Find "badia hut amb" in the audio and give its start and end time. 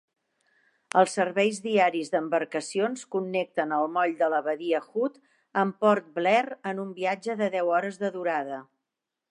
4.49-5.77